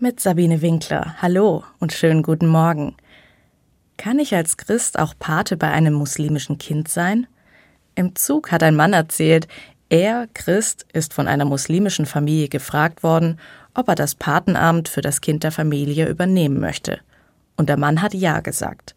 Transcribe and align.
mit 0.00 0.18
Sabine 0.18 0.62
Winkler. 0.62 1.16
Hallo 1.20 1.62
und 1.78 1.92
schönen 1.92 2.22
guten 2.22 2.46
Morgen. 2.46 2.96
Kann 3.98 4.18
ich 4.18 4.34
als 4.34 4.56
Christ 4.56 4.98
auch 4.98 5.12
Pate 5.18 5.58
bei 5.58 5.70
einem 5.70 5.92
muslimischen 5.92 6.56
Kind 6.56 6.88
sein? 6.88 7.26
Im 7.96 8.16
Zug 8.16 8.50
hat 8.50 8.62
ein 8.62 8.76
Mann 8.76 8.94
erzählt, 8.94 9.46
er, 9.90 10.26
Christ, 10.32 10.86
ist 10.94 11.12
von 11.12 11.28
einer 11.28 11.44
muslimischen 11.44 12.06
Familie 12.06 12.48
gefragt 12.48 13.02
worden, 13.02 13.38
ob 13.74 13.88
er 13.88 13.94
das 13.94 14.14
Patenamt 14.14 14.88
für 14.88 15.02
das 15.02 15.20
Kind 15.20 15.42
der 15.44 15.52
Familie 15.52 16.08
übernehmen 16.08 16.60
möchte. 16.60 17.00
Und 17.58 17.68
der 17.68 17.76
Mann 17.76 18.00
hat 18.00 18.14
Ja 18.14 18.40
gesagt. 18.40 18.94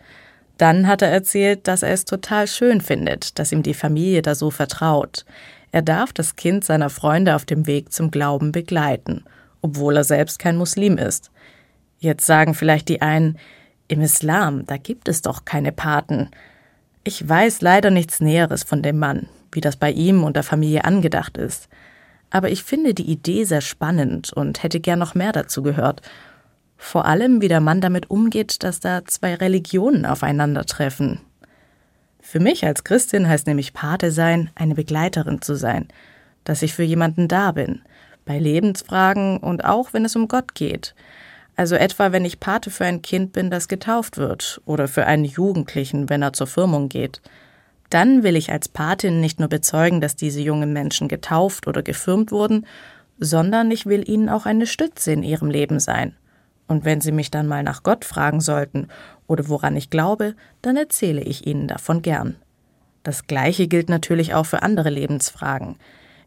Dann 0.58 0.88
hat 0.88 1.02
er 1.02 1.10
erzählt, 1.10 1.68
dass 1.68 1.84
er 1.84 1.92
es 1.92 2.06
total 2.06 2.48
schön 2.48 2.80
findet, 2.80 3.38
dass 3.40 3.52
ihm 3.52 3.64
die 3.64 3.74
Familie 3.74 4.22
da 4.22 4.36
so 4.36 4.52
vertraut. 4.52 5.26
Er 5.74 5.82
darf 5.82 6.14
das 6.14 6.38
Kind 6.38 6.64
seiner 6.64 6.90
Freunde 6.90 7.36
auf 7.36 7.44
dem 7.44 7.68
Weg 7.68 7.92
zum 7.92 8.10
Glauben 8.10 8.54
begleiten 8.54 9.26
obwohl 9.64 9.98
er 9.98 10.04
selbst 10.04 10.38
kein 10.38 10.58
Muslim 10.58 11.00
ist. 11.00 11.32
Jetzt 11.98 12.28
sagen 12.28 12.54
vielleicht 12.54 12.90
die 12.90 13.02
einen, 13.02 13.40
im 13.88 14.02
Islam, 14.02 14.66
da 14.66 14.78
gibt 14.78 15.08
es 15.08 15.22
doch 15.22 15.46
keine 15.46 15.72
Paten. 15.72 16.30
Ich 17.04 17.28
weiß 17.28 17.62
leider 17.62 17.90
nichts 17.90 18.22
Näheres 18.22 18.64
von 18.64 18.82
dem 18.82 19.00
Mann, 19.00 19.28
wie 19.52 19.62
das 19.62 19.76
bei 19.76 19.92
ihm 19.92 20.24
und 20.24 20.36
der 20.36 20.44
Familie 20.44 20.86
angedacht 20.86 21.38
ist. 21.38 21.70
Aber 22.30 22.50
ich 22.50 22.64
finde 22.64 22.94
die 22.94 23.10
Idee 23.10 23.44
sehr 23.44 23.62
spannend 23.62 24.34
und 24.34 24.64
hätte 24.64 24.80
gern 24.80 25.00
noch 25.00 25.16
mehr 25.16 25.32
dazu 25.32 25.64
gehört. 25.64 26.02
Vor 26.78 27.06
allem, 27.06 27.42
wie 27.42 27.48
der 27.48 27.62
Mann 27.62 27.82
damit 27.82 28.10
umgeht, 28.10 28.64
dass 28.64 28.80
da 28.80 29.06
zwei 29.06 29.36
Religionen 29.36 30.06
aufeinandertreffen. 30.06 31.22
Für 32.22 32.40
mich 32.40 32.66
als 32.66 32.84
Christin 32.84 33.28
heißt 33.28 33.48
nämlich 33.48 33.74
Pate 33.74 34.12
sein, 34.12 34.50
eine 34.56 34.76
Begleiterin 34.76 35.42
zu 35.42 35.56
sein, 35.56 35.88
dass 36.44 36.62
ich 36.62 36.74
für 36.74 36.84
jemanden 36.84 37.28
da 37.28 37.52
bin, 37.52 37.82
bei 38.26 38.40
Lebensfragen 38.40 39.38
und 39.38 39.66
auch 39.66 39.94
wenn 39.94 40.06
es 40.06 40.16
um 40.16 40.28
Gott 40.28 40.56
geht. 40.56 40.96
Also 41.56 41.76
etwa, 41.76 42.12
wenn 42.12 42.26
ich 42.26 42.40
Pate 42.40 42.72
für 42.72 42.86
ein 42.86 43.02
Kind 43.02 43.34
bin, 43.34 43.52
das 43.52 43.68
getauft 43.68 44.18
wird, 44.18 44.62
oder 44.66 44.88
für 44.88 45.06
einen 45.06 45.26
Jugendlichen, 45.26 46.10
wenn 46.10 46.24
er 46.24 46.34
zur 46.34 46.48
Firmung 46.48 46.90
geht. 46.90 47.22
Dann 47.90 48.24
will 48.24 48.36
ich 48.36 48.52
als 48.52 48.68
Patin 48.68 49.22
nicht 49.22 49.40
nur 49.40 49.50
bezeugen, 49.50 50.02
dass 50.02 50.16
diese 50.16 50.42
jungen 50.42 50.74
Menschen 50.74 51.08
getauft 51.08 51.68
oder 51.68 51.84
gefirmt 51.84 52.32
wurden, 52.32 52.66
sondern 53.20 53.70
ich 53.70 53.86
will 53.86 54.10
ihnen 54.10 54.30
auch 54.30 54.48
eine 54.48 54.66
Stütze 54.66 55.12
in 55.12 55.22
ihrem 55.22 55.52
Leben 55.52 55.80
sein. 55.80 56.16
Und 56.68 56.86
wenn 56.86 57.02
sie 57.02 57.12
mich 57.12 57.30
dann 57.30 57.48
mal 57.48 57.62
nach 57.62 57.84
Gott 57.84 58.04
fragen 58.04 58.42
sollten 58.42 58.88
oder 59.28 59.48
woran 59.48 59.76
ich 59.76 59.92
glaube, 59.92 60.36
dann 60.64 60.76
erzähle 60.76 61.22
ich 61.22 61.46
ihnen 61.46 61.68
davon 61.68 62.02
gern. 62.02 62.36
Das 63.04 63.28
Gleiche 63.28 63.68
gilt 63.68 63.90
natürlich 63.90 64.34
auch 64.34 64.46
für 64.46 64.64
andere 64.64 64.90
Lebensfragen. 64.90 65.76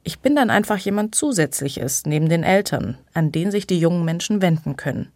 Ich 0.07 0.21
bin 0.21 0.37
dann 0.37 0.51
einfach 0.51 0.77
jemand 0.77 1.17
Zusätzliches 1.17 2.07
neben 2.07 2.29
den 2.29 2.45
Eltern, 2.45 2.97
an 3.12 3.33
den 3.33 3.51
sich 3.51 3.67
die 3.67 3.81
jungen 3.81 4.05
Menschen 4.05 4.41
wenden 4.41 4.77
können. 4.77 5.11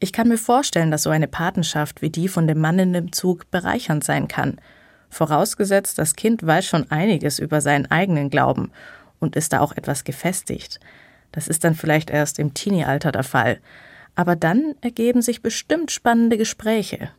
Ich 0.00 0.10
kann 0.10 0.26
mir 0.26 0.38
vorstellen, 0.38 0.90
dass 0.90 1.02
so 1.02 1.10
eine 1.10 1.28
Patenschaft 1.28 2.00
wie 2.00 2.08
die 2.08 2.28
von 2.28 2.46
dem 2.46 2.60
Mann 2.60 2.78
in 2.78 2.94
dem 2.94 3.12
Zug 3.12 3.50
bereichernd 3.50 4.02
sein 4.02 4.26
kann, 4.26 4.58
vorausgesetzt, 5.10 5.98
das 5.98 6.16
Kind 6.16 6.46
weiß 6.46 6.64
schon 6.64 6.90
einiges 6.90 7.38
über 7.38 7.60
seinen 7.60 7.90
eigenen 7.90 8.30
Glauben 8.30 8.70
und 9.20 9.36
ist 9.36 9.52
da 9.52 9.60
auch 9.60 9.72
etwas 9.72 10.04
gefestigt. 10.04 10.80
Das 11.32 11.46
ist 11.46 11.62
dann 11.62 11.74
vielleicht 11.74 12.08
erst 12.08 12.38
im 12.38 12.54
Teenie-Alter 12.54 13.12
der 13.12 13.22
Fall. 13.22 13.58
Aber 14.14 14.34
dann 14.34 14.76
ergeben 14.80 15.20
sich 15.20 15.42
bestimmt 15.42 15.90
spannende 15.90 16.38
Gespräche. 16.38 17.10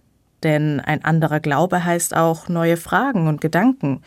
Denn 0.41 0.79
ein 0.79 1.05
anderer 1.05 1.41
Glaube 1.41 1.85
heißt 1.85 2.15
auch 2.15 2.47
neue 2.47 2.77
Fragen 2.77 3.27
und 3.27 3.39
Gedanken, 3.39 4.01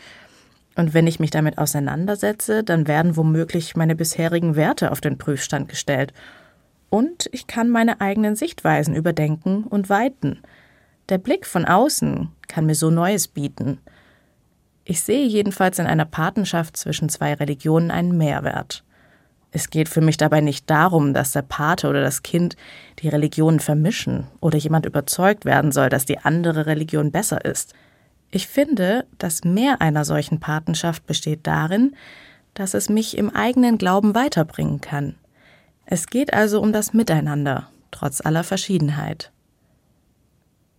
und 0.79 0.93
wenn 0.93 1.07
ich 1.07 1.19
mich 1.19 1.29
damit 1.29 1.57
auseinandersetze, 1.57 2.63
dann 2.63 2.87
werden 2.87 3.17
womöglich 3.17 3.75
meine 3.75 3.97
bisherigen 3.97 4.55
Werte 4.55 4.91
auf 4.91 5.01
den 5.01 5.17
Prüfstand 5.17 5.67
gestellt. 5.67 6.13
Und 6.89 7.29
ich 7.33 7.47
kann 7.47 7.69
meine 7.69 7.99
eigenen 7.99 8.37
Sichtweisen 8.37 8.95
überdenken 8.95 9.65
und 9.65 9.89
weiten. 9.89 10.39
Der 11.09 11.17
Blick 11.17 11.45
von 11.45 11.65
außen 11.65 12.29
kann 12.47 12.65
mir 12.65 12.75
so 12.75 12.89
Neues 12.89 13.27
bieten. 13.27 13.79
Ich 14.85 15.01
sehe 15.01 15.25
jedenfalls 15.25 15.79
in 15.79 15.85
einer 15.85 16.05
Patenschaft 16.05 16.77
zwischen 16.77 17.09
zwei 17.09 17.33
Religionen 17.33 17.91
einen 17.91 18.17
Mehrwert. 18.17 18.85
Es 19.51 19.69
geht 19.69 19.89
für 19.89 20.01
mich 20.01 20.15
dabei 20.15 20.39
nicht 20.39 20.69
darum, 20.69 21.13
dass 21.13 21.33
der 21.33 21.41
Pate 21.41 21.89
oder 21.89 21.99
das 21.99 22.23
Kind 22.23 22.55
die 22.99 23.09
Religionen 23.09 23.59
vermischen 23.59 24.27
oder 24.39 24.57
jemand 24.57 24.85
überzeugt 24.85 25.43
werden 25.43 25.73
soll, 25.73 25.89
dass 25.89 26.05
die 26.05 26.19
andere 26.19 26.67
Religion 26.67 27.11
besser 27.11 27.43
ist. 27.43 27.73
Ich 28.31 28.47
finde, 28.47 29.05
das 29.17 29.43
Mehr 29.43 29.81
einer 29.81 30.05
solchen 30.05 30.39
Patenschaft 30.39 31.05
besteht 31.05 31.47
darin, 31.47 31.95
dass 32.53 32.73
es 32.73 32.89
mich 32.89 33.17
im 33.17 33.29
eigenen 33.35 33.77
Glauben 33.77 34.15
weiterbringen 34.15 34.81
kann. 34.81 35.15
Es 35.85 36.07
geht 36.07 36.33
also 36.33 36.61
um 36.61 36.71
das 36.71 36.93
Miteinander, 36.93 37.69
trotz 37.91 38.21
aller 38.21 38.43
Verschiedenheit. 38.43 39.31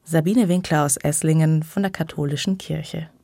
Sabine 0.04 0.48
Winkler 0.48 0.84
aus 0.84 0.96
Esslingen 0.96 1.62
von 1.62 1.82
der 1.82 1.92
Katholischen 1.92 2.58
Kirche 2.58 3.10